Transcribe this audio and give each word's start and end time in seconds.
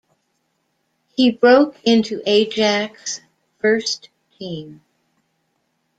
He 1.15 1.29
broke 1.29 1.75
into 1.83 2.23
Ajax's 2.25 3.21
first 3.59 4.09
team. 4.39 4.81